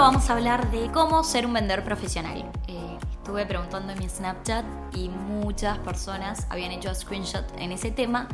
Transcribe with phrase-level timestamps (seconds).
[0.00, 2.44] vamos a hablar de cómo ser un vendedor profesional.
[2.68, 4.64] Eh, estuve preguntando en mi Snapchat
[4.94, 8.28] y muchas personas habían hecho screenshot en ese tema,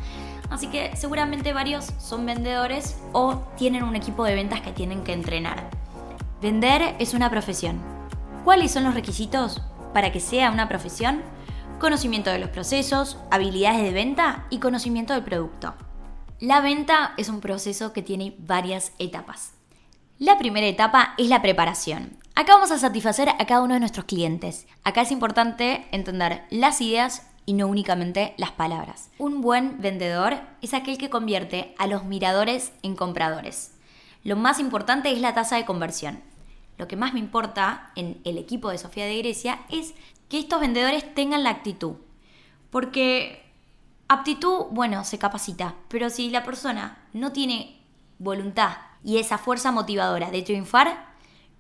[0.51, 5.13] así que seguramente varios son vendedores o tienen un equipo de ventas que tienen que
[5.13, 5.71] entrenar.
[6.41, 7.81] Vender es una profesión.
[8.45, 9.63] ¿Cuáles son los requisitos
[9.95, 11.23] para que sea una profesión?
[11.79, 15.75] Conocimiento de los procesos, habilidades de venta y conocimiento del producto.
[16.41, 19.62] La venta es un proceso que tiene varias etapas.
[20.23, 22.17] La primera etapa es la preparación.
[22.37, 24.69] Acá vamos a satisfacer a cada uno de nuestros clientes.
[24.85, 29.11] Acá es importante entender las ideas y no únicamente las palabras.
[29.19, 33.73] Un buen vendedor es aquel que convierte a los miradores en compradores.
[34.23, 36.21] Lo más importante es la tasa de conversión.
[36.79, 39.93] Lo que más me importa en el equipo de Sofía de Grecia es
[40.29, 41.97] que estos vendedores tengan la actitud.
[42.71, 43.43] Porque
[44.07, 47.81] aptitud, bueno, se capacita, pero si la persona no tiene
[48.21, 51.13] voluntad y esa fuerza motivadora de triunfar,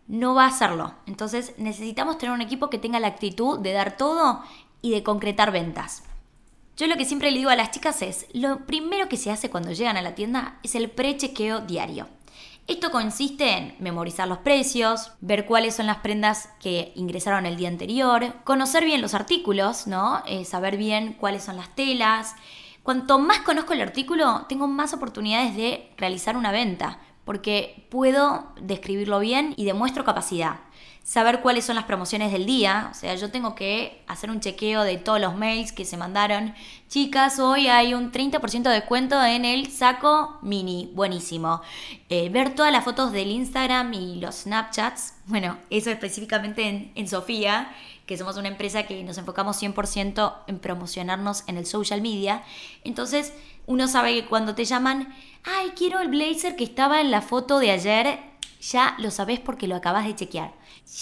[0.06, 0.94] no va a hacerlo.
[1.06, 4.42] Entonces necesitamos tener un equipo que tenga la actitud de dar todo
[4.80, 6.04] y de concretar ventas.
[6.76, 9.50] Yo lo que siempre le digo a las chicas es, lo primero que se hace
[9.50, 12.08] cuando llegan a la tienda es el prechequeo diario.
[12.68, 17.68] Esto consiste en memorizar los precios, ver cuáles son las prendas que ingresaron el día
[17.68, 20.22] anterior, conocer bien los artículos, ¿no?
[20.26, 22.34] Eh, saber bien cuáles son las telas.
[22.82, 29.18] Cuanto más conozco el artículo, tengo más oportunidades de realizar una venta, porque puedo describirlo
[29.20, 30.60] bien y demuestro capacidad.
[31.04, 34.82] Saber cuáles son las promociones del día, o sea, yo tengo que hacer un chequeo
[34.82, 36.54] de todos los mails que se mandaron.
[36.88, 41.60] Chicas, hoy hay un 30% de descuento en el saco mini, buenísimo.
[42.08, 47.08] Eh, ver todas las fotos del Instagram y los Snapchats, bueno, eso específicamente en, en
[47.08, 47.74] Sofía,
[48.06, 52.44] que somos una empresa que nos enfocamos 100% en promocionarnos en el social media.
[52.84, 53.32] Entonces,
[53.66, 55.12] uno sabe que cuando te llaman,
[55.44, 58.20] ay, quiero el blazer que estaba en la foto de ayer,
[58.60, 60.52] ya lo sabes porque lo acabas de chequear.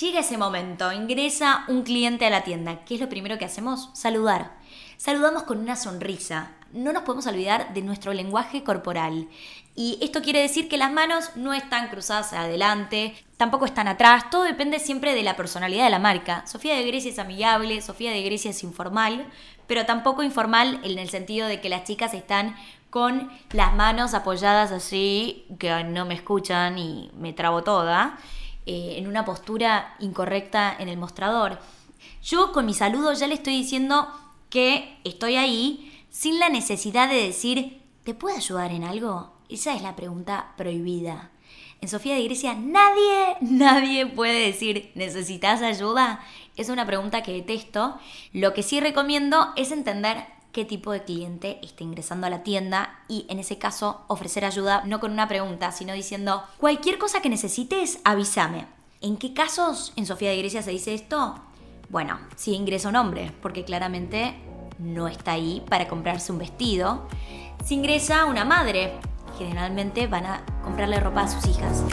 [0.00, 2.84] Llega ese momento, ingresa un cliente a la tienda.
[2.84, 3.90] ¿Qué es lo primero que hacemos?
[3.92, 4.56] Saludar.
[4.96, 6.52] Saludamos con una sonrisa.
[6.72, 9.28] No nos podemos olvidar de nuestro lenguaje corporal.
[9.74, 14.42] Y esto quiere decir que las manos no están cruzadas adelante, tampoco están atrás, todo
[14.44, 16.46] depende siempre de la personalidad de la marca.
[16.46, 19.26] Sofía de Grecia es amigable, Sofía de Grecia es informal,
[19.66, 22.56] pero tampoco informal en el sentido de que las chicas están
[22.90, 28.18] con las manos apoyadas así, que no me escuchan y me trabo toda,
[28.66, 31.58] eh, en una postura incorrecta en el mostrador.
[32.22, 34.08] Yo con mi saludo ya le estoy diciendo
[34.50, 39.32] que estoy ahí sin la necesidad de decir, ¿te puedo ayudar en algo?
[39.48, 41.30] Esa es la pregunta prohibida.
[41.80, 46.20] En Sofía de Grecia nadie, nadie puede decir, ¿necesitas ayuda?
[46.56, 47.98] Es una pregunta que detesto.
[48.32, 53.00] Lo que sí recomiendo es entender qué tipo de cliente está ingresando a la tienda
[53.08, 57.28] y en ese caso ofrecer ayuda no con una pregunta, sino diciendo, cualquier cosa que
[57.28, 58.66] necesites, avísame.
[59.00, 61.36] ¿En qué casos en Sofía de Grecia se dice esto?
[61.88, 64.34] Bueno, si ingresa un hombre, porque claramente
[64.78, 67.08] no está ahí para comprarse un vestido.
[67.64, 68.92] Si ingresa una madre,
[69.38, 71.84] generalmente van a comprarle ropa a sus hijas.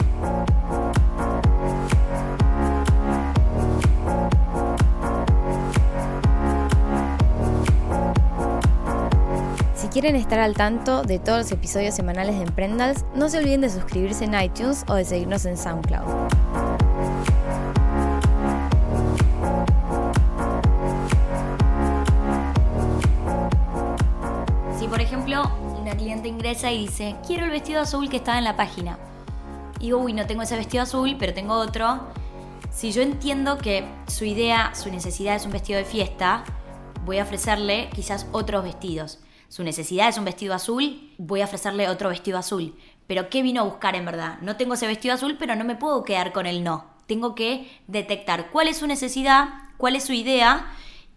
[10.00, 13.68] Quieren estar al tanto de todos los episodios semanales de Emprendals, no se olviden de
[13.68, 16.06] suscribirse en iTunes o de seguirnos en SoundCloud.
[24.78, 25.50] Si por ejemplo
[25.80, 29.00] una cliente ingresa y dice, quiero el vestido azul que estaba en la página.
[29.80, 32.02] Y uy, no tengo ese vestido azul, pero tengo otro.
[32.70, 36.44] Si yo entiendo que su idea, su necesidad es un vestido de fiesta,
[37.04, 41.88] voy a ofrecerle quizás otros vestidos su necesidad es un vestido azul, voy a ofrecerle
[41.88, 42.74] otro vestido azul.
[43.06, 44.38] Pero ¿qué vino a buscar en verdad?
[44.42, 46.84] No tengo ese vestido azul, pero no me puedo quedar con el no.
[47.06, 49.48] Tengo que detectar cuál es su necesidad,
[49.78, 50.66] cuál es su idea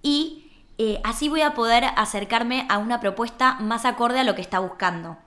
[0.01, 4.41] y eh, así voy a poder acercarme a una propuesta más acorde a lo que
[4.41, 5.17] está buscando.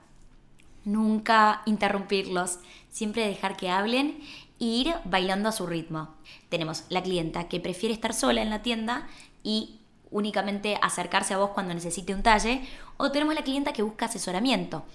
[0.83, 2.59] Nunca interrumpirlos,
[2.89, 4.19] siempre dejar que hablen
[4.59, 6.09] e ir bailando a su ritmo.
[6.49, 9.07] Tenemos la clienta que prefiere estar sola en la tienda
[9.43, 9.79] y
[10.15, 12.61] únicamente acercarse a vos cuando necesite un talle,
[12.95, 14.85] o tenemos la clienta que busca asesoramiento.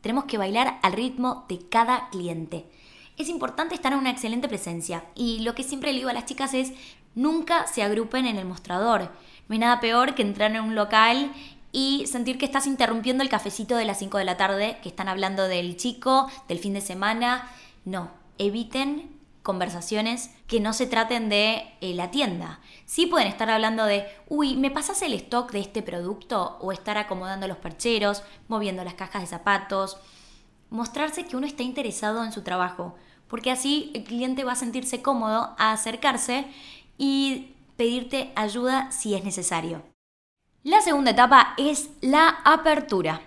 [0.00, 2.64] Tenemos que bailar al ritmo de cada cliente.
[3.18, 6.24] Es importante estar en una excelente presencia y lo que siempre le digo a las
[6.24, 6.72] chicas es
[7.14, 9.10] nunca se agrupen en el mostrador.
[9.46, 11.30] No hay nada peor que entrar en un local
[11.70, 15.08] y sentir que estás interrumpiendo el cafecito de las 5 de la tarde, que están
[15.08, 17.50] hablando del chico, del fin de semana.
[17.84, 19.11] No, eviten
[19.42, 22.60] conversaciones que no se traten de eh, la tienda.
[22.86, 26.58] Sí pueden estar hablando de, uy, ¿me pasas el stock de este producto?
[26.60, 29.98] O estar acomodando los percheros, moviendo las cajas de zapatos.
[30.70, 32.96] Mostrarse que uno está interesado en su trabajo.
[33.28, 36.44] porque así el cliente va a sentirse cómodo a acercarse
[36.98, 39.82] y pedirte ayuda si es necesario.
[40.64, 43.22] La segunda etapa es la apertura.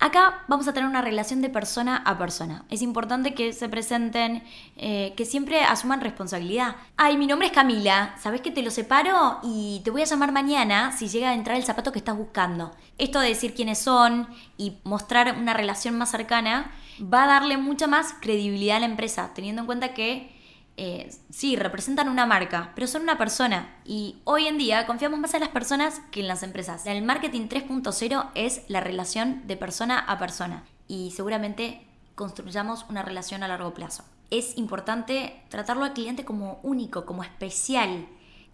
[0.00, 2.64] Acá vamos a tener una relación de persona a persona.
[2.70, 4.44] Es importante que se presenten,
[4.76, 6.76] eh, que siempre asuman responsabilidad.
[6.96, 9.40] Ay, mi nombre es Camila, ¿sabes que te lo separo?
[9.42, 12.70] Y te voy a llamar mañana si llega a entrar el zapato que estás buscando.
[12.96, 16.70] Esto de decir quiénes son y mostrar una relación más cercana
[17.02, 20.37] va a darle mucha más credibilidad a la empresa, teniendo en cuenta que
[20.80, 23.76] eh, sí, representan una marca, pero son una persona.
[23.84, 26.86] Y hoy en día confiamos más en las personas que en las empresas.
[26.86, 30.64] El marketing 3.0 es la relación de persona a persona.
[30.86, 31.84] Y seguramente
[32.14, 34.04] construyamos una relación a largo plazo.
[34.30, 38.06] Es importante tratarlo al cliente como único, como especial.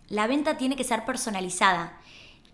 [0.09, 2.01] La venta tiene que ser personalizada.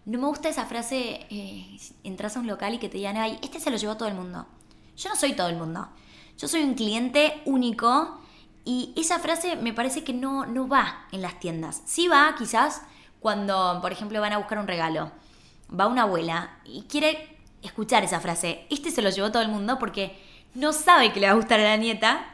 [0.05, 3.39] No me gusta esa frase, eh, entras a un local y que te digan, ay,
[3.41, 4.49] este se lo llevó todo el mundo.
[4.97, 5.89] Yo no soy todo el mundo.
[6.37, 8.21] Yo soy un cliente único
[8.65, 11.83] y esa frase me parece que no, no va en las tiendas.
[11.87, 12.83] Sí va quizás
[13.21, 15.13] cuando, por ejemplo, van a buscar un regalo.
[15.79, 18.67] Va una abuela y quiere escuchar esa frase.
[18.71, 20.21] Este se lo llevó todo el mundo porque
[20.55, 22.27] no sabe que le va a gustar a la nieta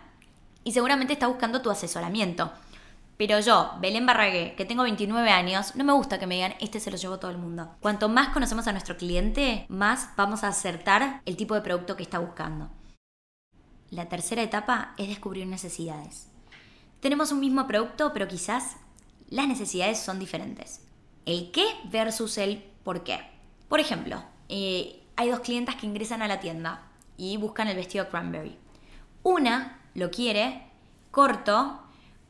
[0.65, 2.51] y seguramente está buscando tu asesoramiento.
[3.17, 6.81] Pero yo, Belén Barragué, que tengo 29 años, no me gusta que me digan, este
[6.81, 7.75] se lo llevó todo el mundo.
[7.81, 12.03] Cuanto más conocemos a nuestro cliente, más vamos a acertar el tipo de producto que
[12.03, 12.71] está buscando.
[13.91, 16.27] La tercera etapa es descubrir necesidades.
[17.01, 18.77] Tenemos un mismo producto, pero quizás
[19.31, 20.81] las necesidades son diferentes.
[21.25, 23.21] El qué versus el por qué.
[23.69, 26.83] Por ejemplo, eh, hay dos clientas que ingresan a la tienda
[27.17, 28.57] y buscan el vestido cranberry.
[29.23, 30.63] Una lo quiere
[31.13, 31.81] corto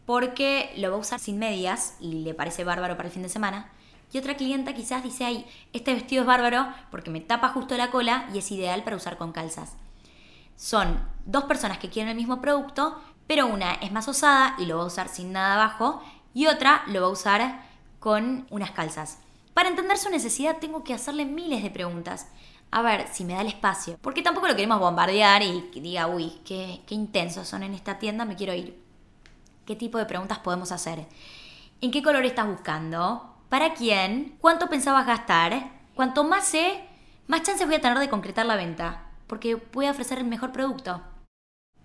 [0.04, 3.30] porque lo va a usar sin medias y le parece bárbaro para el fin de
[3.30, 3.70] semana.
[4.12, 7.90] Y otra clienta quizás dice, ay, este vestido es bárbaro porque me tapa justo la
[7.90, 9.72] cola y es ideal para usar con calzas
[10.56, 14.78] son dos personas que quieren el mismo producto, pero una es más osada y lo
[14.78, 17.62] va a usar sin nada abajo y otra lo va a usar
[17.98, 19.18] con unas calzas.
[19.52, 22.28] Para entender su necesidad tengo que hacerle miles de preguntas.
[22.70, 23.96] A ver si me da el espacio.
[24.02, 27.98] Porque tampoco lo queremos bombardear y que diga, uy, qué, qué intensos son en esta
[27.98, 28.78] tienda, me quiero ir.
[29.64, 31.06] ¿Qué tipo de preguntas podemos hacer?
[31.80, 33.34] ¿En qué color estás buscando?
[33.48, 34.36] ¿Para quién?
[34.40, 35.70] ¿Cuánto pensabas gastar?
[35.94, 36.84] Cuanto más sé,
[37.28, 41.02] más chances voy a tener de concretar la venta porque a ofrecer el mejor producto.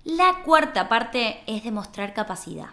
[0.03, 2.69] La cuarta parte es demostrar capacidad.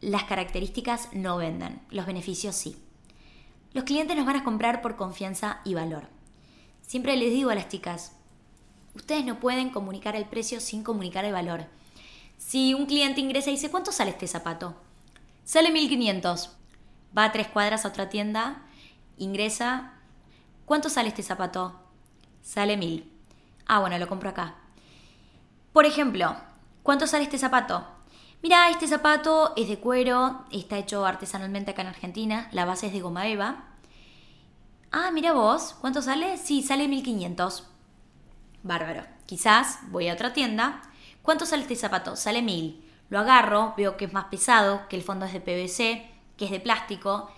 [0.00, 2.76] Las características no venden, los beneficios sí.
[3.72, 6.08] Los clientes nos van a comprar por confianza y valor.
[6.80, 8.16] Siempre les digo a las chicas,
[8.94, 11.66] ustedes no pueden comunicar el precio sin comunicar el valor.
[12.36, 14.74] Si un cliente ingresa y dice, ¿cuánto sale este zapato?
[15.44, 16.50] Sale 1500.
[17.16, 18.62] Va a tres cuadras a otra tienda,
[19.18, 19.94] ingresa,
[20.64, 21.78] ¿cuánto sale este zapato?
[22.42, 23.11] Sale 1000.
[23.66, 24.54] Ah, bueno, lo compro acá.
[25.72, 26.36] Por ejemplo,
[26.82, 27.86] ¿cuánto sale este zapato?
[28.42, 32.92] Mira, este zapato es de cuero, está hecho artesanalmente acá en Argentina, la base es
[32.92, 33.64] de goma eva.
[34.90, 36.36] Ah, mira vos, ¿cuánto sale?
[36.36, 37.68] Sí, sale 1500.
[38.62, 39.04] Bárbaro.
[39.26, 40.82] Quizás voy a otra tienda.
[41.22, 42.16] ¿Cuánto sale este zapato?
[42.16, 42.84] Sale 1000.
[43.08, 46.50] Lo agarro, veo que es más pesado, que el fondo es de PVC, que es
[46.50, 47.30] de plástico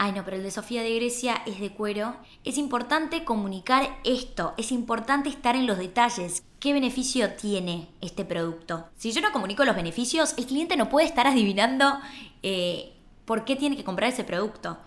[0.00, 2.16] ay no, pero el de Sofía de Grecia es de cuero.
[2.42, 6.42] Es importante comunicar esto, es importante estar en los detalles.
[6.58, 8.88] ¿Qué beneficio tiene este producto?
[8.96, 12.00] Si yo no comunico los beneficios, el cliente no puede estar adivinando
[12.42, 12.94] eh,
[13.26, 14.78] por qué tiene que comprar ese producto.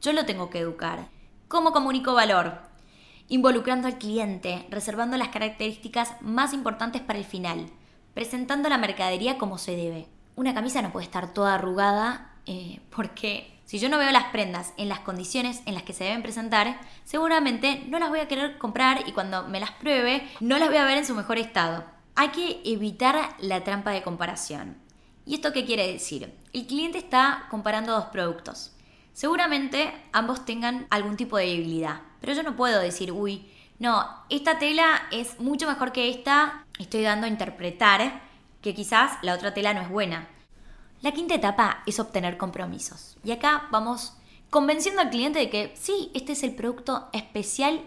[0.00, 1.10] Yo lo tengo que educar.
[1.48, 2.62] ¿Cómo comunico valor?
[3.28, 7.66] Involucrando al cliente, reservando las características más importantes para el final,
[8.14, 10.08] presentando la mercadería como se debe.
[10.34, 14.74] Una camisa no puede estar toda arrugada eh, porque si yo no veo las prendas
[14.76, 18.58] en las condiciones en las que se deben presentar, seguramente no las voy a querer
[18.58, 21.82] comprar y cuando me las pruebe no las voy a ver en su mejor estado.
[22.14, 24.76] Hay que evitar la trampa de comparación.
[25.24, 26.34] ¿Y esto qué quiere decir?
[26.52, 28.72] El cliente está comparando dos productos.
[29.14, 34.58] Seguramente ambos tengan algún tipo de debilidad, pero yo no puedo decir, uy, no, esta
[34.58, 38.20] tela es mucho mejor que esta, estoy dando a interpretar
[38.60, 40.28] que quizás la otra tela no es buena.
[41.02, 43.16] La quinta etapa es obtener compromisos.
[43.24, 44.14] Y acá vamos
[44.50, 47.80] convenciendo al cliente de que sí, este es el producto especial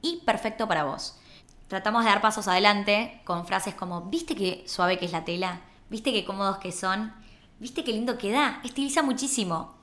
[0.00, 1.18] y perfecto para vos.
[1.66, 5.60] Tratamos de dar pasos adelante con frases como, ¿viste qué suave que es la tela?
[5.90, 7.12] ¿Viste qué cómodos que son?
[7.58, 8.60] ¿Viste qué lindo queda?
[8.62, 9.74] Estiliza muchísimo.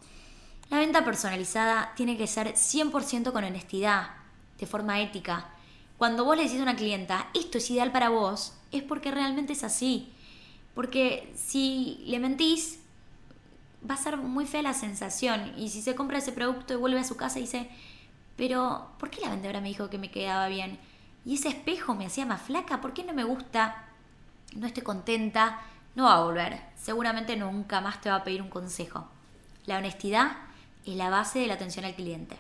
[0.70, 4.12] La venta personalizada tiene que ser 100% con honestidad,
[4.58, 5.50] de forma ética.
[5.98, 9.52] Cuando vos le decís a una clienta, esto es ideal para vos, es porque realmente
[9.52, 10.14] es así.
[10.74, 12.80] Porque si le mentís,
[13.90, 15.54] va a ser muy fea la sensación.
[15.58, 17.70] Y si se compra ese producto y vuelve a su casa y dice,
[18.36, 20.80] pero ¿por qué la vendedora me dijo que me quedaba bien?
[21.26, 23.86] Y ese espejo me hacía más flaca, ¿por qué no me gusta?
[24.56, 25.62] No estoy contenta,
[25.96, 26.62] no va a volver.
[26.76, 29.08] Seguramente nunca más te va a pedir un consejo.
[29.66, 30.38] La honestidad
[30.86, 32.38] es la base de la atención al cliente.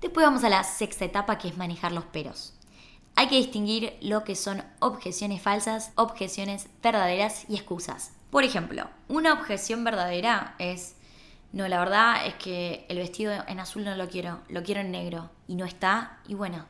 [0.00, 2.54] Después vamos a la sexta etapa que es manejar los peros.
[3.18, 8.12] Hay que distinguir lo que son objeciones falsas, objeciones verdaderas y excusas.
[8.30, 10.94] Por ejemplo, una objeción verdadera es,
[11.50, 14.92] no, la verdad es que el vestido en azul no lo quiero, lo quiero en
[14.92, 16.66] negro y no está, y bueno,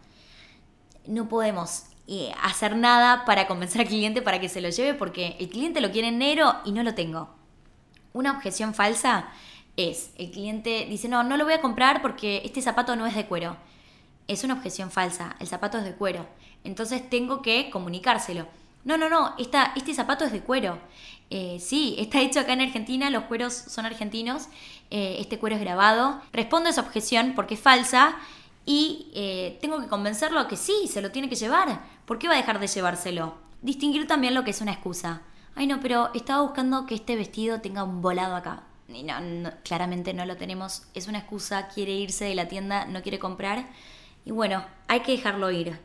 [1.07, 5.37] no podemos eh, hacer nada para convencer al cliente para que se lo lleve porque
[5.39, 7.29] el cliente lo quiere en negro y no lo tengo.
[8.15, 9.29] Una objeción falsa
[9.77, 13.15] es, el cliente dice, no, no lo voy a comprar porque este zapato no es
[13.15, 13.59] de cuero.
[14.29, 16.27] Es una objeción falsa, el zapato es de cuero.
[16.63, 18.47] Entonces tengo que comunicárselo.
[18.85, 20.79] No, no, no, esta, este zapato es de cuero.
[21.31, 24.49] Eh, sí, está hecho acá en Argentina, los cueros son argentinos,
[24.91, 26.21] eh, este cuero es grabado.
[26.33, 28.17] Respondo a esa objeción porque es falsa
[28.65, 31.81] y eh, tengo que convencerlo que sí, se lo tiene que llevar.
[32.07, 33.35] ¿Por qué va a dejar de llevárselo?
[33.63, 35.23] Distinguir también lo que es una excusa.
[35.55, 38.63] Ay, no, pero estaba buscando que este vestido tenga un volado acá.
[38.89, 40.85] Y no, claramente no lo tenemos.
[40.95, 43.67] Es una excusa, quiere irse de la tienda, no quiere comprar.
[44.29, 45.81] Y bueno, hay que dejarlo ir.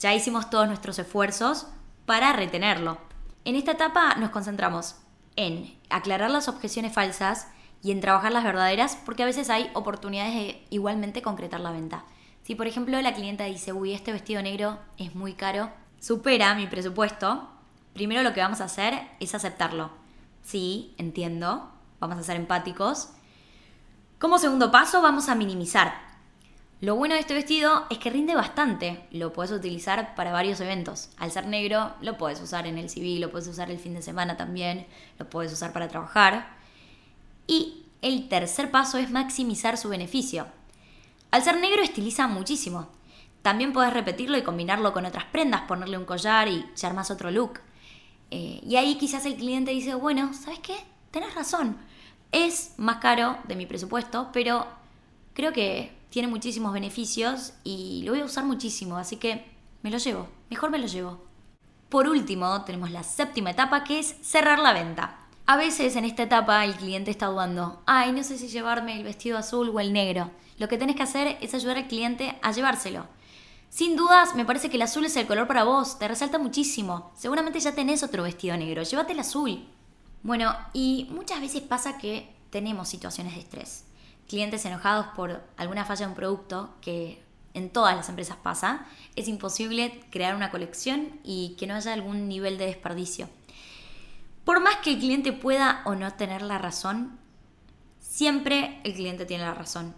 [0.00, 1.68] Ya hicimos todos nuestros esfuerzos
[2.06, 2.98] para retenerlo.
[3.44, 4.96] En esta etapa nos concentramos
[5.36, 7.46] en aclarar las objeciones falsas
[7.84, 12.04] y en trabajar las verdaderas porque a veces hay oportunidades de igualmente concretar la venta.
[12.42, 15.70] Si por ejemplo la clienta dice, uy, este vestido negro es muy caro,
[16.00, 17.48] supera mi presupuesto,
[17.92, 19.92] primero lo que vamos a hacer es aceptarlo.
[20.42, 21.70] Sí, entiendo,
[22.00, 23.10] vamos a ser empáticos.
[24.18, 26.03] Como segundo paso vamos a minimizar.
[26.80, 29.06] Lo bueno de este vestido es que rinde bastante.
[29.10, 31.10] Lo puedes utilizar para varios eventos.
[31.16, 34.02] Al ser negro, lo puedes usar en el civil, lo puedes usar el fin de
[34.02, 34.86] semana también,
[35.18, 36.56] lo puedes usar para trabajar.
[37.46, 40.46] Y el tercer paso es maximizar su beneficio.
[41.30, 42.88] Al ser negro estiliza muchísimo.
[43.42, 47.30] También puedes repetirlo y combinarlo con otras prendas, ponerle un collar y ya más otro
[47.30, 47.60] look.
[48.30, 50.76] Eh, y ahí quizás el cliente dice, bueno, ¿sabes qué?
[51.10, 51.76] Tenés razón.
[52.32, 54.66] Es más caro de mi presupuesto, pero
[55.34, 59.44] creo que tiene muchísimos beneficios y lo voy a usar muchísimo, así que
[59.82, 61.18] me lo llevo, mejor me lo llevo.
[61.88, 65.18] Por último, tenemos la séptima etapa que es cerrar la venta.
[65.44, 69.02] A veces en esta etapa el cliente está dudando, ay, no sé si llevarme el
[69.02, 70.30] vestido azul o el negro.
[70.56, 73.08] Lo que tenés que hacer es ayudar al cliente a llevárselo.
[73.68, 77.10] Sin dudas, me parece que el azul es el color para vos, te resalta muchísimo.
[77.16, 79.66] Seguramente ya tenés otro vestido negro, llévate el azul.
[80.22, 83.86] Bueno, y muchas veces pasa que tenemos situaciones de estrés
[84.28, 87.22] clientes enojados por alguna falla de un producto, que
[87.54, 92.28] en todas las empresas pasa, es imposible crear una colección y que no haya algún
[92.28, 93.28] nivel de desperdicio.
[94.44, 97.18] Por más que el cliente pueda o no tener la razón,
[98.00, 99.94] siempre el cliente tiene la razón.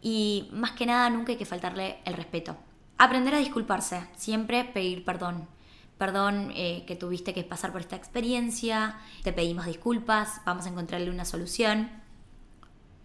[0.00, 2.56] Y más que nada nunca hay que faltarle el respeto.
[2.98, 5.48] Aprender a disculparse, siempre pedir perdón.
[5.96, 11.10] Perdón eh, que tuviste que pasar por esta experiencia, te pedimos disculpas, vamos a encontrarle
[11.10, 11.90] una solución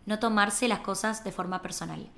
[0.06, 2.10] no tomarse las cosas de forma personal.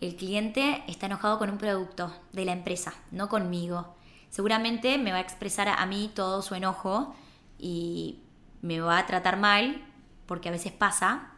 [0.00, 3.96] El cliente está enojado con un producto de la empresa, no conmigo.
[4.28, 7.14] Seguramente me va a expresar a mí todo su enojo
[7.58, 8.20] y
[8.60, 9.82] me va a tratar mal,
[10.26, 11.30] porque a veces pasa,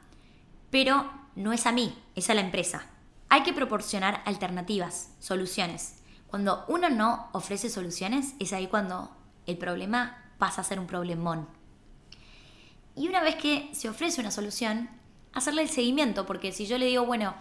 [0.70, 2.86] pero no es a mí, es a la empresa.
[3.28, 6.02] Hay que proporcionar alternativas, soluciones.
[6.26, 9.16] Cuando uno no ofrece soluciones, es ahí cuando
[9.46, 11.46] el problema pasa a ser un problemón.
[12.96, 14.90] Y una vez que se ofrece una solución,
[15.32, 17.34] hacerle el seguimiento, porque si yo le digo, bueno,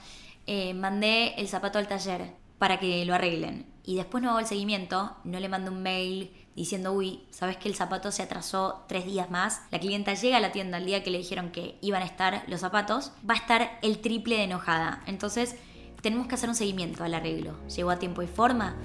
[0.46, 4.46] eh, mandé el zapato al taller para que lo arreglen y después no hago el
[4.46, 9.06] seguimiento, no le mando un mail diciendo, uy, sabes que el zapato se atrasó tres
[9.06, 12.01] días más, la clienta llega a la tienda el día que le dijeron que iban
[12.01, 15.03] a estar los zapatos, va a estar el triple de enojada.
[15.06, 15.56] Entonces,
[16.01, 17.56] tenemos que hacer un seguimiento al arreglo.
[17.67, 18.75] ¿Llegó a tiempo y forma?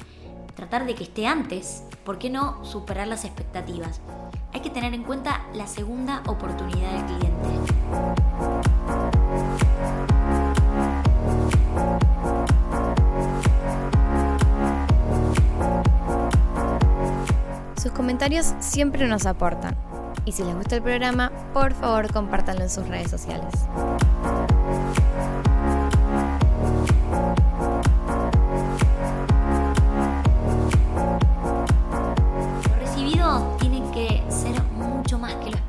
[0.55, 1.83] Tratar de que esté antes.
[2.05, 4.01] ¿Por qué no superar las expectativas?
[4.55, 7.49] Hay que tener en cuenta la segunda oportunidad del cliente.
[17.81, 19.75] Sus comentarios siempre nos aportan.
[20.27, 23.53] Y si les gusta el programa, por favor compártanlo en sus redes sociales.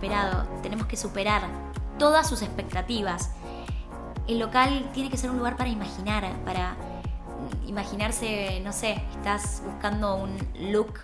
[0.03, 0.45] Esperado.
[0.61, 1.43] Tenemos que superar
[1.97, 3.31] todas sus expectativas.
[4.27, 6.75] El local tiene que ser un lugar para imaginar, para
[7.65, 10.37] imaginarse, no sé, estás buscando un
[10.71, 10.99] look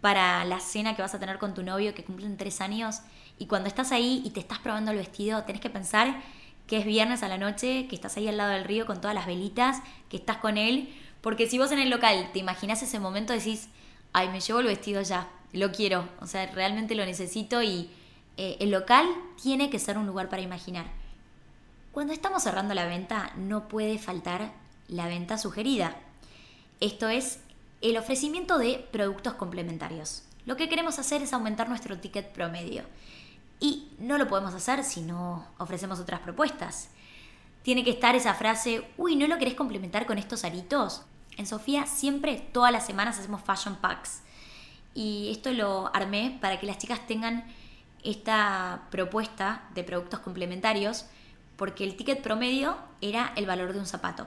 [0.00, 3.02] para la cena que vas a tener con tu novio que cumplen tres años
[3.38, 6.20] y cuando estás ahí y te estás probando el vestido, tenés que pensar
[6.66, 9.14] que es viernes a la noche, que estás ahí al lado del río con todas
[9.14, 12.98] las velitas, que estás con él, porque si vos en el local te imaginas ese
[12.98, 13.68] momento decís,
[14.12, 17.88] ay, me llevo el vestido ya, lo quiero, o sea, realmente lo necesito y
[18.36, 19.06] eh, el local
[19.40, 20.86] tiene que ser un lugar para imaginar.
[21.92, 24.52] Cuando estamos cerrando la venta no puede faltar
[24.88, 25.96] la venta sugerida.
[26.80, 27.40] Esto es
[27.80, 30.24] el ofrecimiento de productos complementarios.
[30.46, 32.84] Lo que queremos hacer es aumentar nuestro ticket promedio.
[33.60, 36.88] Y no lo podemos hacer si no ofrecemos otras propuestas.
[37.62, 41.02] Tiene que estar esa frase, uy, ¿no lo querés complementar con estos aritos?
[41.36, 44.22] En Sofía siempre, todas las semanas hacemos fashion packs.
[44.94, 47.44] Y esto lo armé para que las chicas tengan
[48.02, 51.06] esta propuesta de productos complementarios,
[51.56, 54.26] porque el ticket promedio era el valor de un zapato.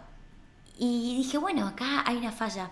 [0.77, 2.69] Y dije, bueno, acá hay una falla,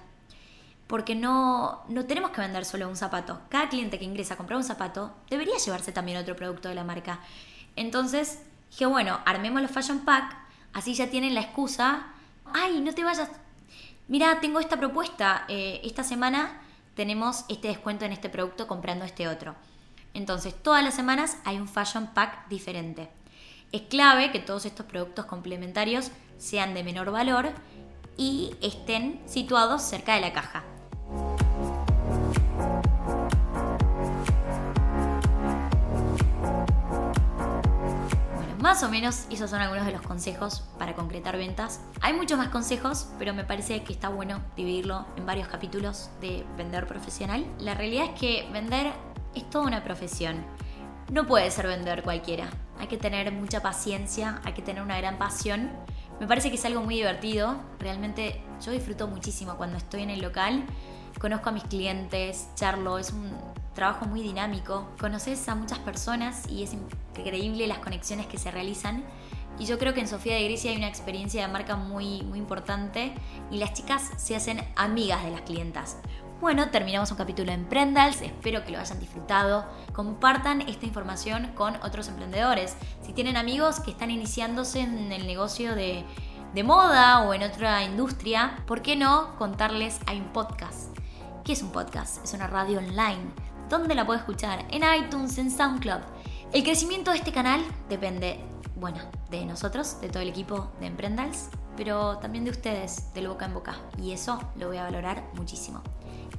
[0.88, 3.42] porque no, no tenemos que vender solo un zapato.
[3.50, 6.84] Cada cliente que ingresa a comprar un zapato debería llevarse también otro producto de la
[6.84, 7.20] marca.
[7.76, 10.36] Entonces dije, bueno, armemos los Fashion Pack,
[10.74, 12.08] así ya tienen la excusa.
[12.54, 13.30] Ay, no te vayas.
[14.08, 15.46] Mira, tengo esta propuesta.
[15.48, 16.62] Eh, esta semana
[16.96, 19.56] tenemos este descuento en este producto comprando este otro.
[20.14, 23.10] Entonces, todas las semanas hay un Fashion Pack diferente.
[23.72, 27.50] Es clave que todos estos productos complementarios sean de menor valor
[28.16, 30.64] y estén situados cerca de la caja.
[38.36, 41.82] Bueno, más o menos esos son algunos de los consejos para concretar ventas.
[42.02, 46.46] Hay muchos más consejos, pero me parece que está bueno dividirlo en varios capítulos de
[46.56, 47.44] vender profesional.
[47.58, 48.94] La realidad es que vender
[49.36, 50.44] es toda una profesión.
[51.12, 52.50] No puede ser vender cualquiera.
[52.80, 55.70] Hay que tener mucha paciencia, hay que tener una gran pasión
[56.20, 57.58] me parece que es algo muy divertido.
[57.80, 60.64] Realmente yo disfruto muchísimo cuando estoy en el local.
[61.20, 63.32] Conozco a mis clientes, charlo, es un
[63.74, 64.88] trabajo muy dinámico.
[65.00, 69.04] Conoces a muchas personas y es increíble las conexiones que se realizan.
[69.60, 72.40] Y yo creo que en Sofía de Grecia hay una experiencia de marca muy, muy
[72.40, 73.14] importante
[73.52, 75.98] y las chicas se hacen amigas de las clientas.
[76.44, 79.66] Bueno, terminamos un capítulo de Emprendals, espero que lo hayan disfrutado.
[79.94, 82.76] Compartan esta información con otros emprendedores.
[83.02, 86.04] Si tienen amigos que están iniciándose en el negocio de,
[86.54, 90.02] de moda o en otra industria, ¿por qué no contarles?
[90.06, 90.94] Hay un podcast.
[91.46, 92.22] ¿Qué es un podcast?
[92.26, 93.32] Es una radio online.
[93.70, 94.66] ¿Dónde la puedo escuchar?
[94.70, 96.02] En iTunes, en SoundCloud.
[96.52, 98.42] El crecimiento de este canal depende,
[98.76, 103.46] bueno, de nosotros, de todo el equipo de Emprendals, pero también de ustedes, del boca
[103.46, 103.78] en boca.
[103.98, 105.82] Y eso lo voy a valorar muchísimo.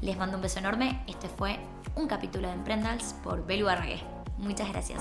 [0.04, 1.02] Les mando un beso enorme.
[1.06, 1.58] Este fue
[1.94, 4.02] un capítulo de Emprendals por Belu Arregué.
[4.36, 5.00] Muchas gracias.